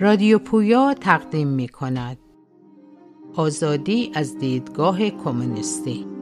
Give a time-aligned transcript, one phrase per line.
[0.00, 2.18] رادیو پویا تقدیم می کند
[3.34, 6.15] آزادی از دیدگاه کمونیستی.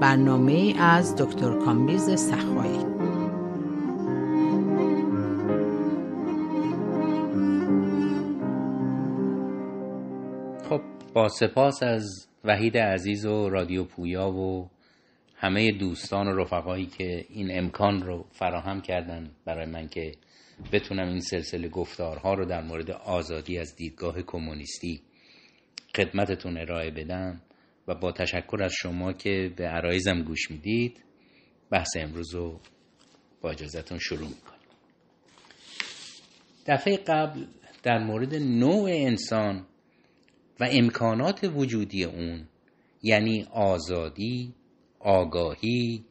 [0.00, 2.78] برنامه از دکتر کامبیز سخایی.
[10.68, 10.80] خب
[11.14, 14.70] با سپاس از وحید عزیز و رادیو پویا و
[15.36, 20.12] همه دوستان و رفقایی که این امکان رو فراهم کردن برای من که
[20.72, 25.00] بتونم این سلسله گفتارها رو در مورد آزادی از دیدگاه کمونیستی
[25.96, 27.40] خدمتتون ارائه بدم.
[27.88, 31.04] و با تشکر از شما که به عرایزم گوش می‌دید
[31.70, 32.60] بحث امروز رو
[33.40, 34.68] با اجازتون شروع می‌کنیم.
[36.66, 37.46] دفعه قبل
[37.82, 39.66] در مورد نوع انسان
[40.60, 42.48] و امکانات وجودی اون
[43.02, 44.54] یعنی آزادی،
[44.98, 46.04] آگاهی،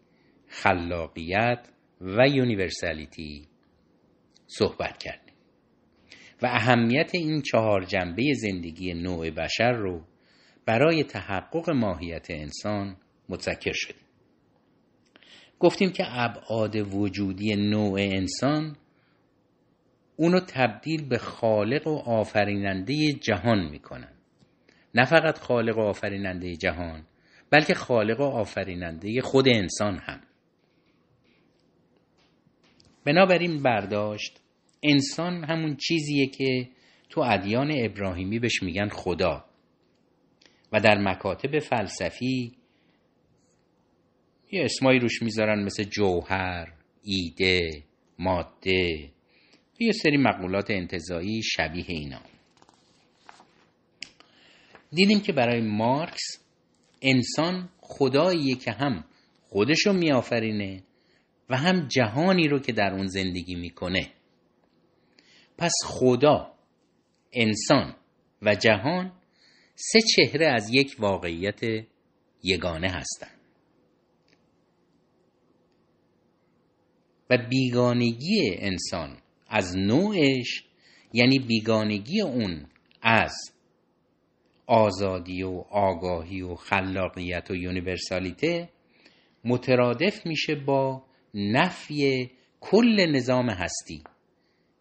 [0.47, 1.69] خلاقیت
[2.01, 3.47] و یونیورسالیتی
[4.47, 5.35] صحبت کردیم.
[6.41, 10.01] و اهمیت این چهار جنبه زندگی نوع بشر رو
[10.65, 12.97] برای تحقق ماهیت انسان
[13.29, 14.05] متذکر شدیم.
[15.59, 18.75] گفتیم که ابعاد وجودی نوع انسان
[20.15, 24.13] اونو تبدیل به خالق و آفریننده جهان می‌کنن.
[24.95, 27.03] نه فقط خالق و آفریننده جهان
[27.49, 30.21] بلکه خالق و آفریننده خود انسان هم.
[33.05, 34.41] بنابراین برداشت
[34.83, 36.69] انسان همون چیزیه که
[37.09, 39.45] تو ادیان ابراهیمی بهش میگن خدا.
[40.75, 42.57] و در مکاتب فلسفی
[44.51, 46.73] یه اسمایی روش می‌ذارن مثل جوهر،
[47.03, 47.83] ایده،
[48.19, 49.11] ماده
[49.79, 52.21] یه سری مقولات انتظایی شبیه اینا.
[54.91, 56.45] دیدیم که برای مارکس
[57.01, 59.05] انسان خداییه که هم
[59.47, 60.83] خودشو میآفرینه
[61.49, 64.11] و هم جهانی رو که در اون زندگی می‌کنه.
[65.57, 66.53] پس خدا
[67.33, 67.95] انسان
[68.41, 69.11] و جهان
[69.75, 71.59] سه چهره از یک واقعیت
[72.43, 73.35] یگانه هستند.
[77.29, 80.63] و بیگانگی انسان از نوعش
[81.13, 82.65] یعنی بیگانگی اون
[83.01, 83.33] از
[84.67, 88.69] آزادی و آگاهی و خلاقیت و یونیورسالیته
[89.45, 91.03] مترادف میشه با
[91.33, 94.03] نفی کل نظام هستی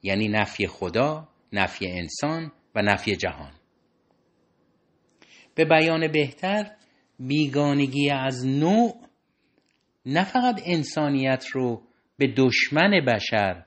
[0.02, 3.52] یعنی نفی خدا، نفی انسان و نفی جهان.
[5.54, 6.70] به بیان بهتر
[7.18, 8.94] بیگانگی از نوع
[10.06, 11.82] نه فقط انسانیت رو
[12.18, 13.64] به دشمن بشر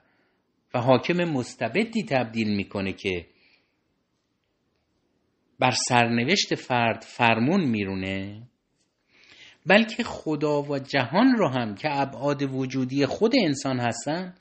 [0.74, 3.26] و حاکم مستبدی تبدیل می‌کنه که
[5.60, 8.44] بر سرنوشت فرد فرمون میرونه
[9.66, 14.36] بلکه خدا و جهان رو هم که ابعاد وجودی خود انسان هستن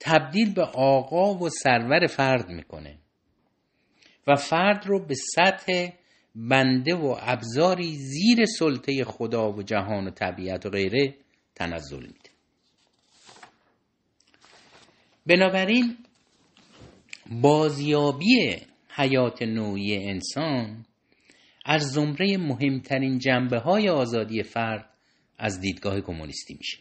[0.00, 2.98] تبدیل به آقا و سرور فرد می‌کنه
[4.26, 5.88] و فرد رو به سطح
[6.36, 11.14] بنده و ابزاری زیر سلطه خدا و جهان و طبیعت و غیره
[11.54, 12.30] تنزل میده.
[15.26, 15.96] بنابراین
[17.30, 18.56] بازیابی
[18.88, 20.84] حیات نوعی انسان
[21.64, 24.90] از زمره مهمترین جنبه های آزادی فرد
[25.38, 26.78] از دیدگاه کمونیستی میشه.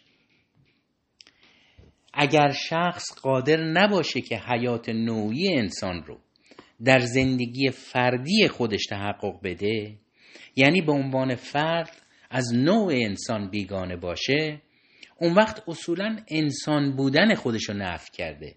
[2.13, 6.19] اگر شخص قادر نباشه که حیات نوعی انسان رو
[6.83, 9.95] در زندگی فردی خودش تحقق بده
[10.55, 14.61] یعنی به عنوان فرد از نوع انسان بیگانه باشه
[15.19, 18.55] اون وقت اصولا انسان بودن خودش رو نفی کرده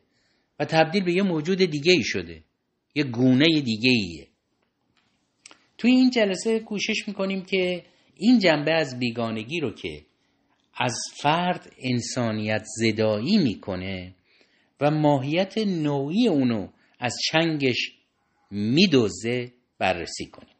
[0.58, 2.42] و تبدیل به یه موجود دیگه ای شده
[2.94, 4.26] یه گونه دیگه ایه
[5.78, 7.84] توی این جلسه کوشش می‌کنیم که
[8.16, 10.02] این جنبه از بیگانگی رو که
[10.74, 14.14] از فرد انسانیت زدایی می‌کنه
[14.80, 16.68] و ماهیت نوعی اونو
[16.98, 17.97] از چنگش
[18.50, 20.56] میدوزه بررسی کنیم.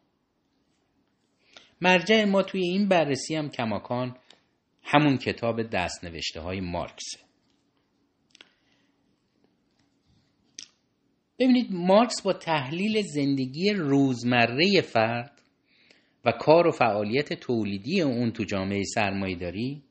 [1.81, 4.17] مرجع ما توی این بررسی هم کماکان
[4.83, 7.19] همون کتاب دست نوشته های مارکسه
[11.39, 15.43] ببینید مارکس با تحلیل زندگی روزمره فرد
[16.25, 19.83] و کار و فعالیت تولیدی اون تو جامعه سرمایهداری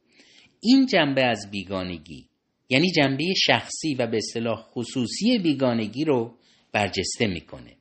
[0.62, 2.30] این جنبه از بیگانگی
[2.70, 6.38] یعنی جنبه شخصی و به اصطلاح خصوصی بیگانگی رو
[6.72, 7.77] برجسته می‌کنه.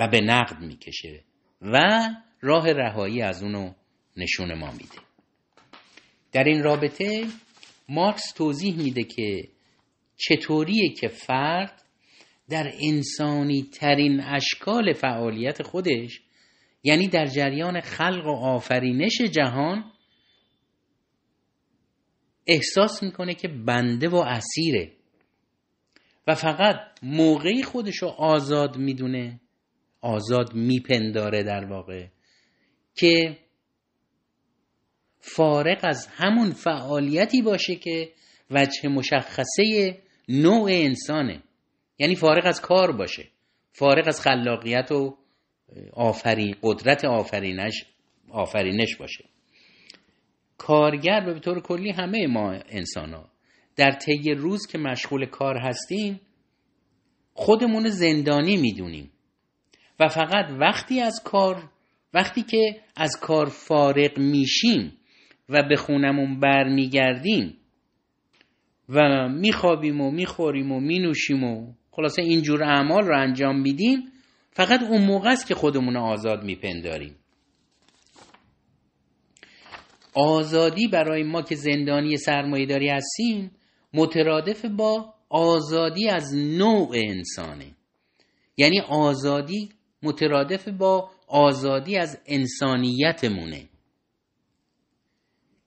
[0.00, 1.24] و به نقد می‌کشه
[1.60, 1.78] و
[2.40, 3.72] راه رهایی از اونو
[4.16, 4.98] نشون ما میده.
[6.32, 7.26] در این رابطه
[7.88, 9.48] مارکس توضیح میده که
[10.16, 11.82] چطوریه که فرد
[12.48, 16.20] در انسانی ترین اشکال فعالیت خودش
[16.82, 19.92] یعنی در جریان خلق و آفرینش جهان
[22.46, 24.92] احساس می‌کنه که بنده و اسیره
[26.26, 29.40] و فقط موقعی خودشو آزاد می‌دونه
[30.00, 32.06] آزاد میپنداره در واقع
[32.94, 33.38] که
[35.18, 38.12] فارغ از همون فعالیتی باشه که
[38.50, 39.98] وجه مشخصه
[40.28, 41.42] نوع انسانه.
[41.98, 43.28] یعنی فارغ از کار باشه.
[43.72, 45.16] فارغ از خلاقیت و
[45.92, 47.84] آفرین قدرت آفرینش
[48.30, 49.24] آفرینش باشه.
[50.58, 53.30] کارگر به طور کلی همه ما انسان ها
[53.76, 56.20] در طی روز که مشغول کار هستیم
[57.34, 59.10] خودمون زندانی می‌دونیم.
[60.00, 61.70] و فقط وقتی از کار
[62.14, 64.92] وقتی که از کار فارغ میشیم
[65.48, 67.56] و به خونمون برمیگردیم
[68.88, 74.12] و میخوابیم و می‌خوریم و مینوشیم و خلاصه اینجور اعمال رو انجام میدیم
[74.52, 77.16] فقط اون موقع است که خودمون آزاد میپنداریم.
[80.14, 83.50] آزادی برای ما که زندانی سرمایه داری هستیم
[83.94, 87.74] مترادف با آزادی از نوع انسانه.
[88.56, 89.68] یعنی آزادی
[90.02, 93.68] مترادف با آزادی از انسانیتمونه.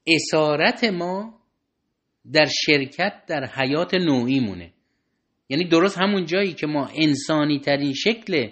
[0.08, 1.40] اسارت ما
[2.34, 4.74] در شرکت در حیات نوعی مونه
[5.50, 8.50] یعنی درست همون جایی که ما انسانی ترین شکل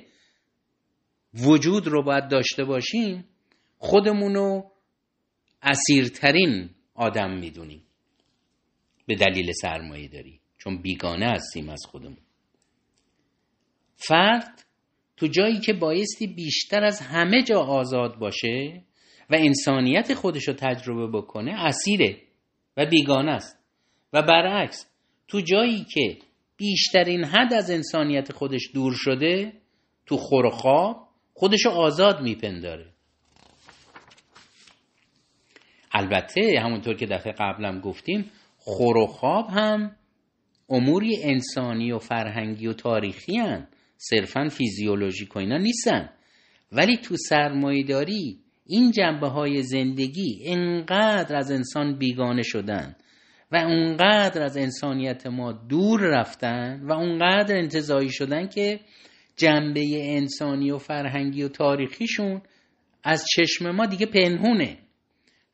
[1.33, 3.25] وجود رو باید داشته باشیم
[3.77, 4.63] خودمونو
[5.61, 7.83] اسیرترین آدم می‌دونیم.
[9.05, 12.17] به دلیل سرمایه داری چون بیگانه هستیم از خودمون.
[13.95, 14.65] فرد
[15.21, 18.83] تو جایی که بایستی بیشتر از همه جا آزاد باشه
[19.29, 22.17] و انسانیت خودش رو تجربه بکنه اسیره
[22.77, 23.59] و بیگانه است
[24.13, 24.87] و برعکس
[25.27, 26.17] تو جایی که
[26.57, 29.53] بیشترین حد از انسانیت خودش دور شده
[30.05, 32.93] تو خور و خواب خودشو آزاد میپنداره
[35.91, 39.95] البته همونطور که دفعه قبلم گفتیم خور و خواب هم
[40.69, 43.67] اموری انسانی و فرهنگی و تاریخی هن.
[44.09, 46.09] صرفا فیزیولوژیک و اینا نیستن.
[46.71, 52.95] ولی تو سرمایداری این جنبه های زندگی انقدر از انسان بیگانه شدن
[53.51, 58.79] و اونقدر از انسانیت ما دور رفتن و اونقدر انتظایی شدن که
[59.35, 62.41] جنبه انسانی و فرهنگی و تاریخیشون
[63.03, 64.77] از چشم ما دیگه پنهونه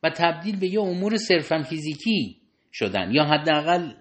[0.02, 2.36] و تبدیل به یه امور صرفا فیزیکی
[2.72, 3.92] شدن یا حداقل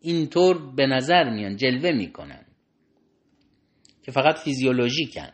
[0.00, 2.45] اینطور به نظر میان جلوه می‌کنن.
[4.06, 5.28] که فقط فیزیولوژیکن.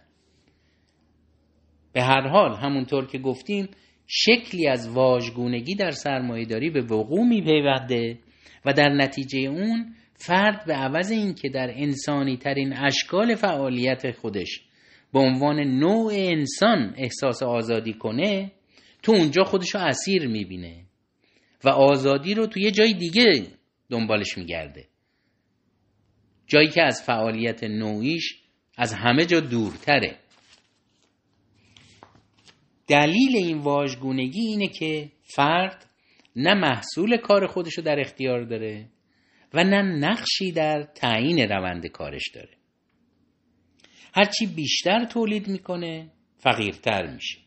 [1.92, 3.68] به هر حال همونطور که گفتیم
[4.06, 8.18] شکلی از واژگونگی در سرمایهداری به وقوع میپیونده
[8.64, 14.60] و در نتیجه اون فرد به عوض اینکه در انسانی ترین اشکال فعالیت خودش
[15.12, 18.52] به عنوان نوع انسان احساس آزادی کنه
[19.02, 20.84] تو اونجا خودشو اسیر می‌بینه
[21.64, 23.46] و آزادی رو تو یه جای دیگه
[23.90, 24.84] دنبالش میگرده.
[26.46, 28.41] جایی که از فعالیت نوعیش
[28.76, 30.18] از همه جا دورتره.
[32.88, 35.90] دلیل این واژگونگی اینه که فرد
[36.36, 38.88] نه محصول کار خودش رو در اختیار داره
[39.54, 42.56] و نه نقشی در تعیین روند کارش داره.
[44.14, 47.38] هرچی بیشتر تولید می‌کنه فقیرتر میشه.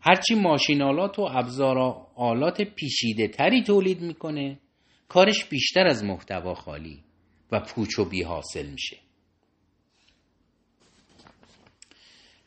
[0.00, 1.78] هرچی ماشینالات و ابزار
[2.14, 4.60] آلات پیشیده تری تولید می‌کنه
[5.08, 7.04] کارش بیشتر از محتوا خالی
[7.52, 9.03] و پوچ و بی حاصل میشه.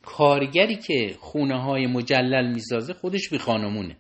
[0.08, 3.98] کارگری که خونه های مجلل می‌سازه خودش بی خانمونه.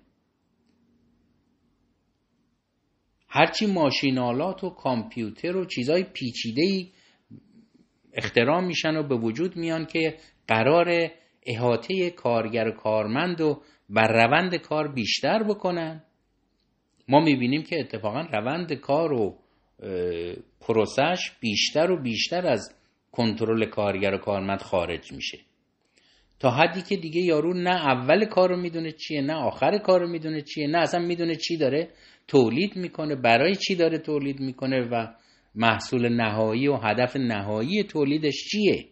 [3.28, 6.92] هرچی ماشینالات و کامپیوتر و چیزای پیچیده ای
[8.14, 11.12] اختراع میشن و به وجود میان که قرار
[11.46, 16.04] احاطه کارگر و کارمند و بر روند کار بیشتر بکنن.
[17.08, 19.38] ما می‌بینیم که اتفاقا روند کار و
[20.62, 22.76] پروسش بیشتر و بیشتر از
[23.12, 25.38] کنترل کارگر و کارمند خارج میشه.
[26.39, 30.08] تا حدی که دیگه یارو نه اول کار رو می‌دونه چیه نه آخر کار رو
[30.08, 31.89] می‌دونه چیه نه اصلا می‌دونه چی داره
[32.27, 35.08] تولید می‌کنه برای چی داره تولید می‌کنه و
[35.56, 38.88] محصول نهایی و هدف نهایی تولیدش چیه.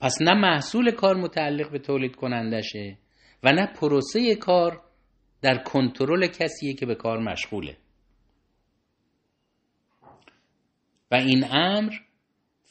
[0.00, 2.98] پس نه محصول کار متعلق به تولید کنندشه
[3.42, 4.82] و نه پروسه کار
[5.42, 7.76] در کنترل کسیه که به کار مشغوله.
[11.10, 11.92] و این امر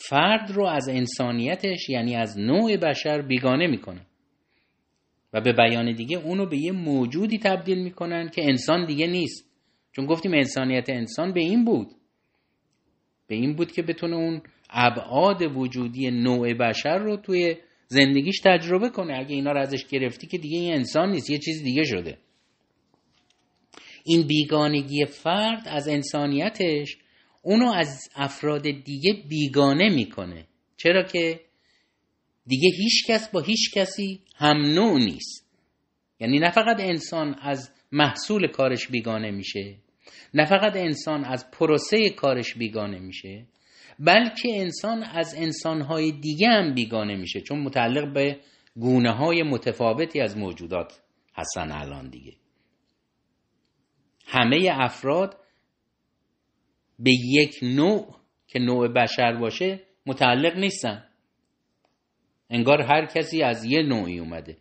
[0.10, 4.01] فرد رو از انسانیتش یعنی از نوع بشر بیگانه می‌کنه.
[5.34, 9.51] و به بیان دیگه اونو به یه موجودی تبدیل می‌کنن که انسان دیگه نیست.
[9.96, 11.88] چون گفتیم انسانیت انسان به این بود.
[13.27, 17.55] به این بود که بتونه اون ابعاد وجودی نوع بشر رو توی
[17.88, 19.17] زندگیش تجربه کنه.
[19.20, 22.17] اگه اینا رو ازش گرفتی که دیگه این انسان نیست یه چیز دیگه شده.
[24.05, 26.98] این بیگانگی فرد از انسانیتش
[27.41, 30.48] اونو از افراد دیگه بیگانه می‌کنه.
[30.77, 31.39] چرا که
[32.45, 35.48] دیگه هیچ کس با هیچ کسی هم نوع نیست.
[36.19, 39.77] یعنی نه فقط انسان از محصول کارش بیگانه میشه
[40.33, 43.45] نه فقط انسان از پروسه کارش بیگانه میشه
[44.00, 47.41] بلکه انسان از انسانهای دیگه هم بیگانه میشه.
[47.41, 48.39] چون متعلق به
[48.75, 51.01] گونه های متفاوتی از موجودات
[51.36, 52.33] هستن الان دیگه.
[54.27, 55.38] همه افراد
[57.03, 58.15] به یک نوع
[58.48, 61.03] که نوع بشر باشه متعلق نیستن.
[62.50, 64.58] انگار هر کسی از یه نوعی اومده.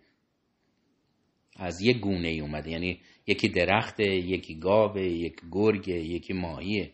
[1.56, 2.70] از یه گونه ای اومده.
[2.70, 6.90] یعنی یکی درخته یکی گاوه یک گرگه یکی ماهیه.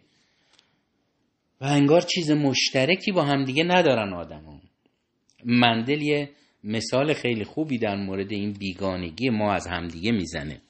[1.61, 4.61] و انگار چیز مشترکی با همدیگه ندارن آدم
[5.45, 6.31] مندل یه
[6.65, 10.61] مثال خیلی خوبی در مورد این بیگانگی ما از همدیگه می‌زنه.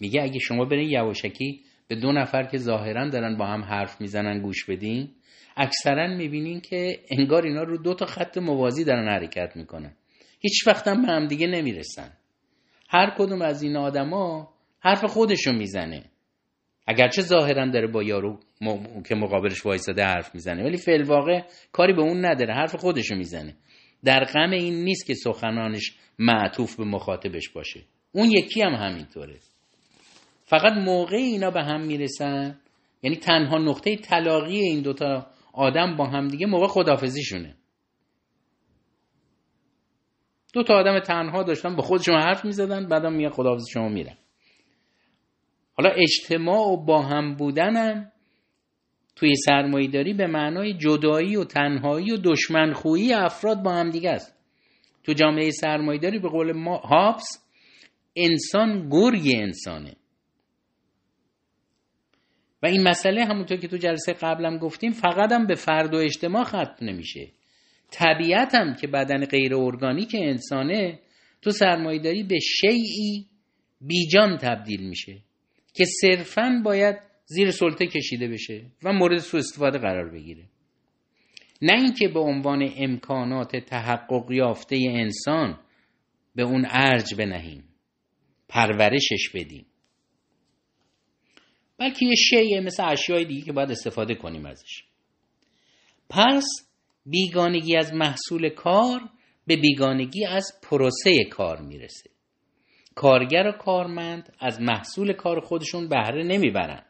[0.00, 4.40] میگه اگه شما برین یواشکی به دو نفر که ظاهرا دارن با هم حرف می‌زنن
[4.40, 5.10] گوش بدین
[5.56, 9.96] اکثرا می‌بینین که انگار اینا رو دو تا خط موازی دارن حرکت می‌کنن.
[10.40, 12.10] هیچ وقت هم به هم دیگه نمی‌رسن.
[12.88, 16.04] هر کدوم از این آدما حرف خودشو می‌زنه.
[16.86, 18.40] اگرچه ظاهرا داره با یارو
[19.08, 21.40] که مقابلش وایساده حرف می‌زنه ولی فی واقع
[21.72, 23.56] کاری به اون نداره حرف خودشو می‌زنه.
[24.04, 27.80] در غم این نیست که سخنانش معطوف به مخاطبش باشه.
[28.12, 29.38] اون یکی هم همینطوره.
[30.54, 32.60] فقط موقع اینا به هم می‌رسن.
[33.02, 37.54] یعنی تنها نقطه طلاقی این دوتا آدم با هم دیگه موقع خدافزیشونه
[40.52, 44.16] دو تا آدم تنها داشتن با خودشون حرف می‌زدن بعدم میگه خداحافظ شما میرن
[45.72, 48.12] حالا اجتماع و با هم بودنم
[49.16, 54.36] توی سرمایهداری به معنای جدایی و تنهایی و دشمنخویی افراد با هم دیگه است.
[55.04, 57.44] تو جامعه سرمایهداری به قول ما هابس
[58.16, 59.96] انسان گرگ انسانه.
[62.64, 66.44] و این مسئله همونطور که تو جلسه قبلم گفتیم فقط هم به فرد و اجتماع
[66.44, 67.28] ختم نمیشه.
[67.90, 70.98] طبیعت هم که بدن غیر ارگانیک انسانه
[71.42, 73.26] تو سرمایهداری به شیعی
[73.80, 75.18] بیجان تبدیل میشه
[75.74, 80.44] که صرفا باید زیر سلطه کشیده بشه و مورد سوء استفاده قرار بگیره.
[81.62, 85.58] نه اینکه به عنوان امکانات تحقق یافته انسان
[86.34, 87.64] به اون ارج بنهیم
[88.48, 89.66] پرورشش بدیم.
[91.78, 94.84] بلکه یه شیعه مثل اشیای دیگه که باید استفاده کنیم ازش.
[96.10, 96.44] پس
[97.06, 99.00] بیگانگی از محصول کار
[99.46, 102.10] به بیگانگی از پروسه کار می‌رسه.
[102.94, 106.82] کارگر و کارمند از محصول کار خودشون بهره نمی‌برن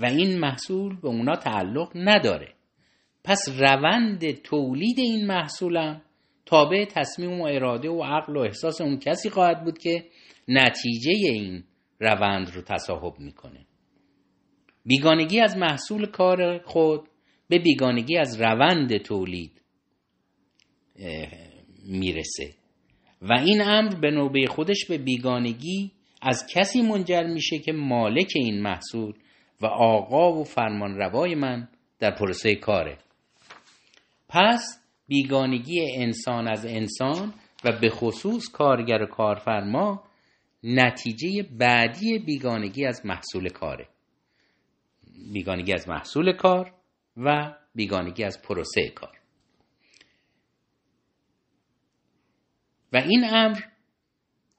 [0.00, 2.54] و این محصول به اونا تعلق نداره.
[3.24, 6.02] پس روند تولید این محصولم
[6.46, 10.04] تابع تصمیم و اراده و عقل و احساس اون کسی خواهد بود که
[10.48, 11.64] نتیجه این
[12.00, 13.66] روند رو تصاحب می‌کنه.
[14.84, 17.08] بیگانگی از محصول کار خود
[17.48, 19.60] به بیگانگی از روند تولید
[21.86, 22.54] می‌رسه.
[23.22, 28.62] و این امر به نوبه خودش به بیگانگی از کسی منجر میشه که مالک این
[28.62, 29.14] محصول
[29.60, 32.98] و آقا و فرمان روای من در پروسه کاره.
[34.28, 37.34] پس بیگانگی انسان از انسان
[37.64, 40.04] و به خصوص کارگر و کارفرما
[40.64, 43.88] نتیجه بعدی بیگانگی از محصول کاره.
[45.32, 46.72] بیگانگی از محصول کار
[47.16, 49.18] و بیگانگی از پروسه کار.
[52.92, 53.60] و این امر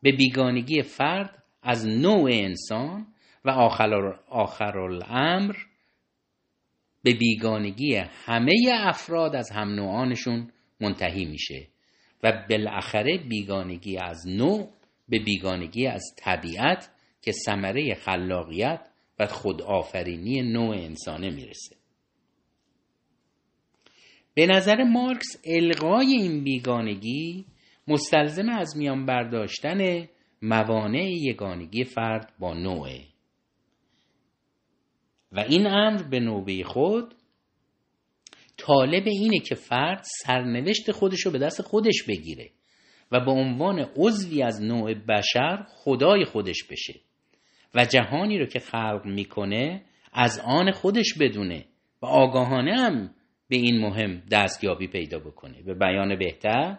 [0.02, 3.08] به بیگانگی فرد از نوع انسان
[3.46, 5.56] و آخر, الامر
[7.04, 10.52] به بیگانگی همه افراد از هم نوعانشون
[10.82, 11.68] منتهی میشه
[12.24, 14.70] و بالاخره بیگانگی از نوع
[15.10, 16.90] به بیگانگی از طبیعت
[17.22, 18.90] که ثمره خلاقیت
[19.20, 21.76] و خودآفرینی نوع انسانه می‌رسه.
[24.36, 27.46] به نظر مارکس القای این بیگانگی
[27.88, 30.08] مستلزم از میان برداشتن
[30.42, 33.02] موانع یگانگی فرد با نوعه
[35.32, 37.14] و این امر به نوبه خود
[38.58, 42.50] طالب اینه که فرد سرنوشت خودش رو به دست خودش بگیره
[43.12, 47.00] و به عنوان عضوی از نوع بشر خدای خودش بشه.
[47.74, 49.82] و جهانی رو که خلق می‌کنه
[50.14, 51.66] از آن خودش بدونه
[52.02, 53.14] و آگاهانه هم
[53.48, 55.62] به این مهم دستیابی پیدا بکنه.
[55.62, 56.78] به بیان بهتر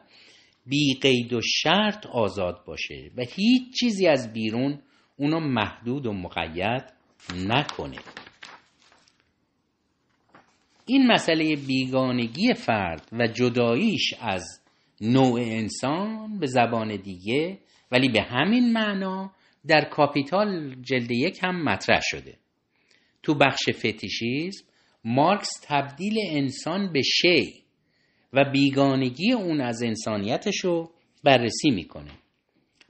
[0.66, 4.78] بی قید و شرط آزاد باشه و هیچ چیزی از بیرون
[5.16, 6.84] اونو محدود و مقید
[7.46, 7.98] نکنه.
[10.86, 14.60] این مسئله بیگانگی فرد و جداییش از
[15.00, 17.58] نوع انسان به زبان دیگه
[17.92, 19.32] ولی به همین معنا
[19.66, 22.38] در کاپیتال جلد یک هم مطرح شده.
[23.23, 24.64] تو بخش فتیشیزم
[25.04, 27.64] مارکس تبدیل انسان به شی
[28.33, 30.90] و بیگانگی اون از انسانیتش رو
[31.25, 32.11] بررسی می‌کنه.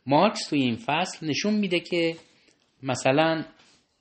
[0.07, 2.16] مارکس توی این فصل نشون میده که
[2.83, 3.45] مثلا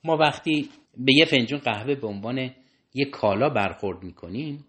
[0.04, 2.52] ما وقتی به یه فنجون قهوه به عنوان
[2.94, 4.66] یه کالا برخورد می‌کنیم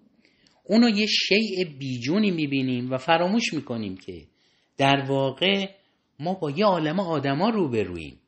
[0.64, 4.22] اونو یه شیء بیجونی می‌بینیم و فراموش می‌کنیم که
[4.76, 5.66] در واقع
[6.20, 8.20] ما با یه عالم آدما روبرویم.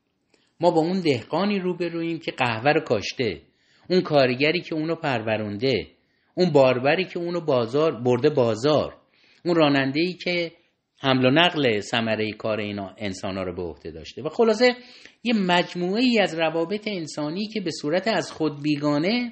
[0.61, 3.43] ما با اون دهقانی روبرویم که قهوه رو کاشته.
[3.90, 5.87] اون کارگری که اونو پرورونده.
[6.35, 8.97] اون باربری که اونو بازار برده بازار.
[9.45, 10.52] اون راننده ای که
[10.99, 14.23] حمل و نقل ثمره کار اینا انسان ها رو به عهده داشته.
[14.23, 14.76] و خلاصه
[15.25, 19.31] یه مجموعه ای از روابط انسانی که به صورت از خود بیگانه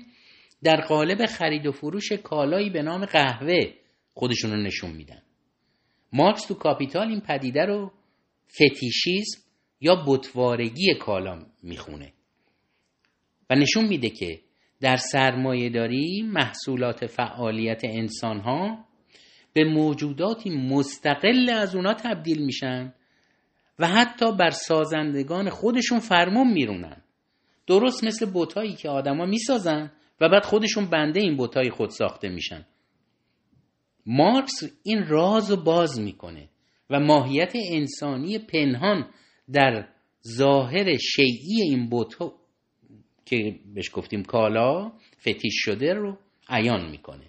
[0.62, 3.60] در قالب خرید و فروش کالایی به نام قهوه
[4.14, 5.22] خودشون رو نشون میدن.
[6.12, 7.92] مارکس تو کاپیتال این پدیده رو
[8.52, 9.40] فتیشیزم
[9.80, 12.12] یا بتوارگی کالا می‌خونه.
[13.50, 14.40] و نشون میده که
[14.80, 18.84] در سرمایه داری محصولات فعالیت انسان ها
[19.52, 22.94] به موجوداتی مستقل از اونا تبدیل میشن
[23.78, 27.02] و حتی بر سازندگان خودشون فرمون میرونن.
[27.66, 32.66] درست مثل بوتایی که آدما می‌سازن و بعد خودشون بنده این بوتای خود ساخته میشن.
[34.06, 36.48] مارکس این راز رو باز می‌کنه.
[36.90, 39.10] و ماهیت انسانی پنهان
[39.52, 39.88] در
[40.28, 42.32] ظاهر شیعی این بوتا
[43.26, 47.26] که بهش گفتیم کالا فتیش شده رو عیان می‌کنه.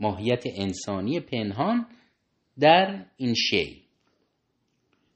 [0.00, 1.86] ماهیت انسانی پنهان
[2.60, 3.82] در این شی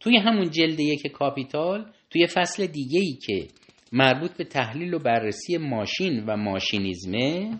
[0.00, 3.48] توی همون جلد یک کاپیتال توی فصل دیگه ای که
[3.92, 7.58] مربوط به تحلیل و بررسی ماشین و ماشینیزمه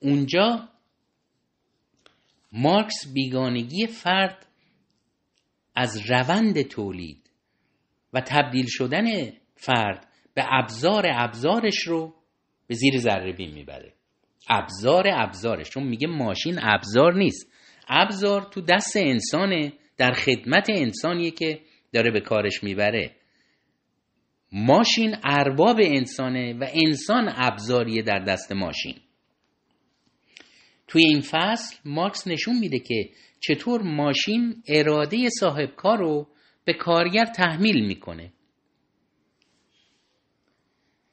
[0.00, 0.68] اونجا
[2.52, 4.46] مارکس بیگانگی فرد
[5.74, 7.30] از روند تولید
[8.12, 9.04] و تبدیل شدن
[9.54, 12.14] فرد به ابزار ابزارش رو
[12.66, 13.92] به زیر ذره بین می‌بره.
[14.48, 17.52] ابزار ابزارش چون میگه ماشین ابزار نیست.
[17.88, 21.60] ابزار تو دست انسانه در خدمت انسانیه که
[21.92, 23.16] داره به کارش می‌بره.
[24.52, 28.94] ماشین ارباب انسانه و انسان ابزاریه در دست ماشین.
[30.88, 36.26] توی این فصل مارکس نشون میده که چطور ماشین اراده صاحب کار رو
[36.64, 38.32] به کارگر تحمیل می‌کنه.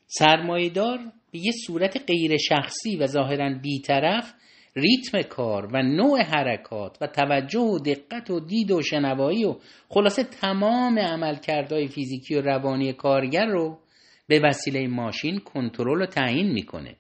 [0.07, 0.97] سرمایدار
[1.31, 4.33] به یه صورت غیر شخصی و ظاهرا بیطرف
[4.75, 9.55] ریتم کار و نوع حرکات و توجه و دقت و دید و شنوایی و
[9.89, 13.79] خلاصه تمام عملکردهای فیزیکی و روانی کارگر رو
[14.27, 16.95] به وسیله ماشین کنترل و تعیین می‌کنه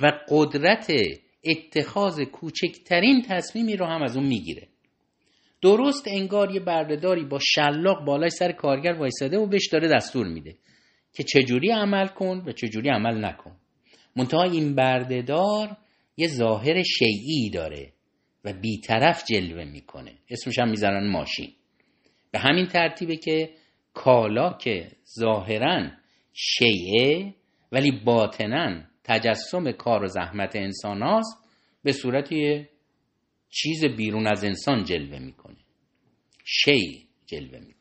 [0.00, 0.92] و قدرت
[1.46, 4.68] اتخاذ کوچکترین تصمیمی رو هم از اون می‌گیره.
[5.62, 10.56] درست انگار یه بردهداری با شلاق بالای سر کارگر وایساده و بهش داره دستور میده
[11.12, 13.56] که چجوری عمل کن و چجوری عمل نکن.
[14.16, 15.76] منتها این بردهدار
[16.16, 17.92] یه ظاهر شیعی داره
[18.44, 20.12] و بیطرف جلوه می‌کنه.
[20.30, 21.52] اسمش هم می‌ذارن ماشین.
[22.30, 23.50] به همین ترتیبه که
[23.94, 24.88] کالا که
[25.20, 25.90] ظاهرا
[26.32, 27.34] شیعه
[27.72, 31.38] ولی باطنا تجسم کار و زحمت انسان هاست
[31.82, 32.70] به صورت یه
[33.50, 35.56] چیز بیرون از انسان جلوه می‌کنه.
[36.44, 37.76] شی جلوه می‌کنه.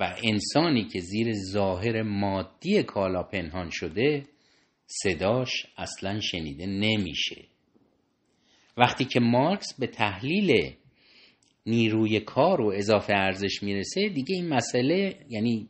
[0.00, 4.26] و انسانی که زیر ظاهر مادی کالا پنهان شده
[4.86, 7.44] صداش اصلا شنیده نمیشه.
[8.76, 10.74] وقتی که مارکس به تحلیل
[11.70, 15.68] نیروی کار و اضافه ارزش می‌رسه دیگه این مسئله یعنی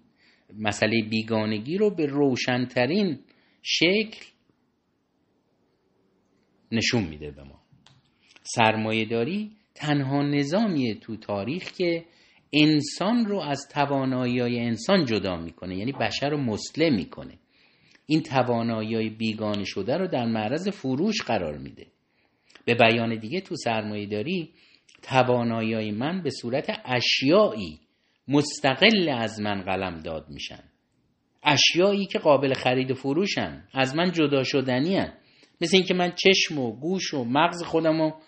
[0.58, 3.18] مسئله بیگانگی رو به روشنترین
[3.62, 4.26] شکل
[6.72, 7.60] نشون میده به ما.
[8.42, 12.04] سرمایه داری تنها نظامیه تو تاریخ که
[12.52, 17.38] انسان رو از توانایی های انسان جدا می‌کنه یعنی بشر رو مسلم می‌کنه.
[18.06, 21.86] این توانایی های بیگانه شده رو در معرض فروش قرار میده.
[22.64, 24.50] به بیان دیگه تو سرمایه داری
[25.02, 27.80] توانایی من به صورت اشیایی
[28.28, 30.62] مستقل از من قلم داد میشن.
[31.42, 35.12] اشیایی که قابل خرید و فروشن از من جدا شدنی هن.
[35.60, 38.20] مثل اینکه من چشم و گوش و مغز خودم رو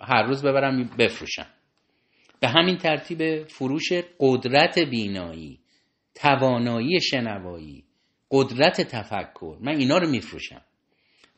[0.00, 1.46] هر روز ببرم بفروشم.
[2.40, 5.60] به همین ترتیب فروش قدرت بینایی
[6.14, 7.84] توانایی شنوایی
[8.30, 10.62] قدرت تفکر من اینا رو میفروشم.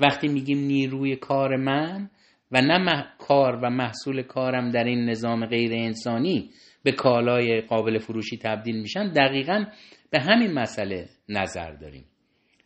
[0.01, 2.11] وقتی میگیم نیروی کار من
[2.53, 6.51] و نه کار و محصول کارم در این نظام غیر انسانی
[6.83, 9.65] به کالای قابل فروشی تبدیل میشن دقیقا
[10.11, 12.05] به همین مسئله نظر داریم.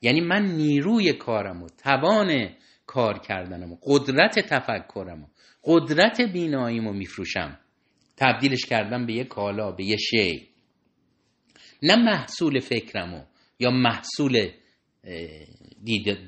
[0.02, 2.48] یعنی من نیروی کارم و توان
[2.86, 5.26] کار کردنم و قدرت تفکرم و
[5.64, 7.58] قدرت بیناییمو میفروشم.
[8.16, 10.48] تبدیلش کردم به یه کالا به یه شی.
[11.82, 13.20] نه محصول فکرمو
[13.58, 14.50] یا محصول
[15.84, 16.18] دید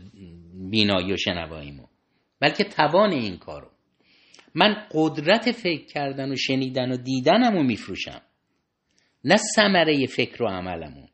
[0.70, 1.87] بینایی و شنواییمو.
[2.40, 3.68] بلکه توان این کارو.
[4.54, 8.20] من قدرت فکر کردن و شنیدن و دیدنم رو میفروشم.
[9.24, 11.06] نه ثمره فکر و عملمو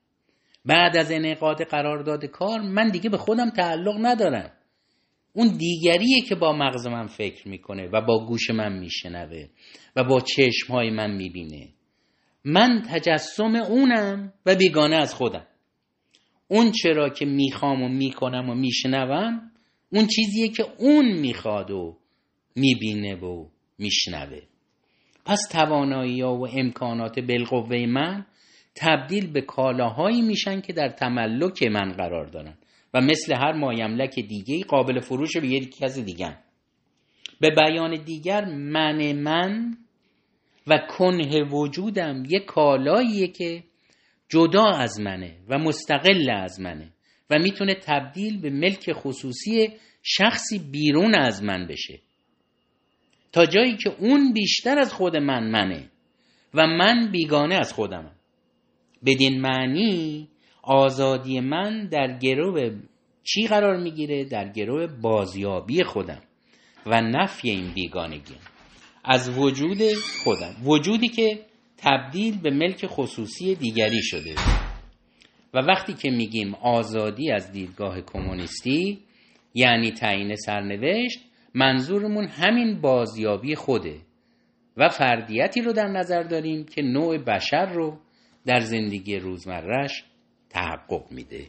[0.65, 4.53] بعد از انعقاد قرارداد کار من دیگه به خودم تعلق ندارم.
[5.33, 9.47] اون دیگریه که با مغز من فکر می‌کنه و با گوش من میشنوه
[9.97, 11.69] و با چشم های من می‌بینه.
[12.45, 15.47] من تجسم اونم و بیگانه از خودم.
[16.49, 19.51] اون چرا که می‌خوام و می‌کنم و میشنوم
[19.95, 21.97] اون چیزیه که اون می‌خواد و
[22.57, 23.47] می‌بینه و
[23.79, 24.41] میشنوه.
[25.27, 28.27] پس توانایی و امکانات بالقوه من
[28.75, 32.55] تبدیل به کالاهایی میشن که در تملک من قرار دارن.
[32.95, 36.39] و مثل هر مایملک دیگه قابل فروش به یک کس دیگه.
[37.41, 39.77] به بیان دیگر من من
[40.67, 43.65] و کنه وجودم یک کالاییه که
[44.29, 46.94] جدا از منه و مستقل از منه.
[47.31, 49.69] و می‌تونه تبدیل به ملک خصوصی
[50.03, 52.01] شخصی بیرون از من بشه.
[53.33, 55.91] تا جایی که اون بیشتر از خود من منه
[56.55, 58.11] و من بیگانه از خودم
[59.07, 60.29] بدین معنی
[60.63, 62.71] آزادی من در گروه
[63.25, 66.23] چی قرار می‌گیره؟ در گروه بازیابی خودم
[66.87, 68.35] و نفی این بیگانگی.
[69.05, 69.79] از وجود
[70.25, 70.55] خودم.
[70.65, 71.39] وجودی که
[71.77, 74.35] تبدیل به ملک خصوصی دیگری شده.
[75.55, 78.99] و وقتی که میگیم آزادی از دیدگاه کمونیستی
[79.55, 81.21] یعنی تعیین سرنوشت
[81.55, 84.01] منظورمون همین بازیابی خوده
[84.77, 87.99] و فردیتی رو در نظر داریم که نوع بشر رو
[88.47, 90.05] در زندگی روزمرش
[90.51, 91.47] تحقق میده.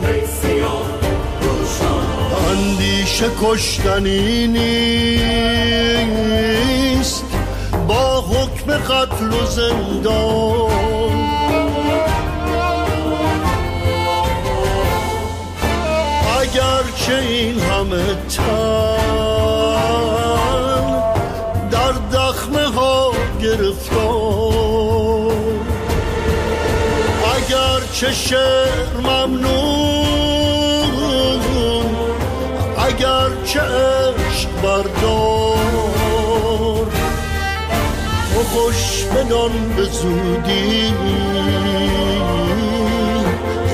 [2.50, 5.64] اندیشه کشتنی نیست
[7.88, 10.68] با حکم قتل و زندان
[16.40, 18.87] اگرچه این همه تن
[28.00, 30.48] چه شعر ممنون
[32.78, 35.58] اگر چه عشق بردار.
[38.34, 40.94] تو خوش بدان به زودی.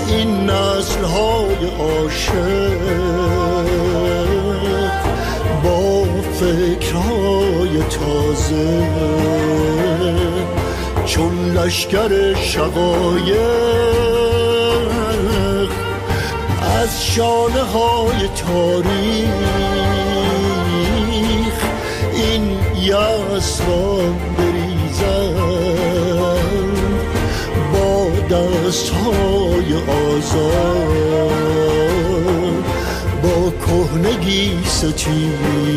[0.08, 2.80] این نسل های عاشق
[5.64, 6.04] با
[6.40, 8.88] فکرهای تازه.
[11.14, 13.38] چون لشکر شقایق
[16.80, 19.28] از شانه های تاریخ
[22.14, 22.58] این
[23.60, 23.96] را
[24.38, 25.34] بریزن
[27.72, 30.54] با دست های آزاد
[33.22, 35.74] با کهنگی ستیزن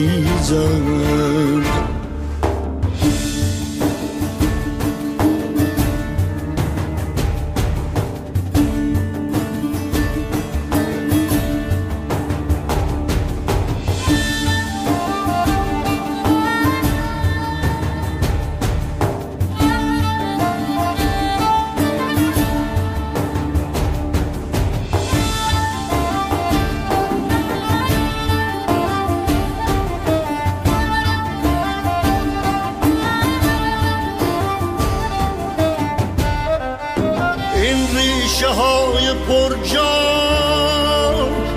[38.37, 39.67] ریشه های پرجان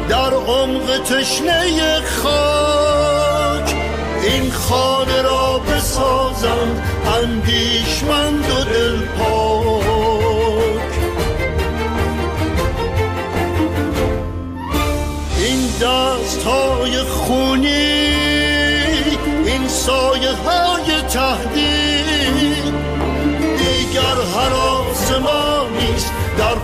[0.09, 3.75] در عمق تشنه خاک.
[4.23, 6.83] این خانه را بسازم
[7.23, 9.90] اندیشمند و دلپاک.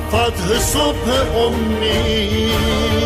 [0.08, 2.96] فتح صبح امید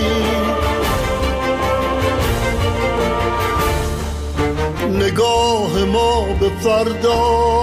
[5.01, 7.61] نگاه ما به فرداست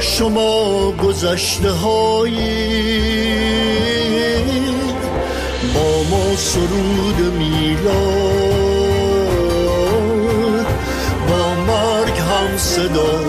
[0.00, 2.42] شما گذشته هایی
[5.74, 7.82] با ما سرود میلاد
[11.28, 13.21] با مرگ هم صدایی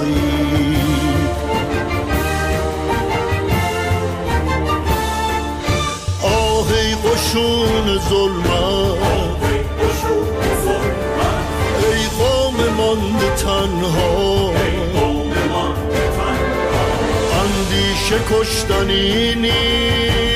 [18.43, 20.32] اندیشه کشتنی نیست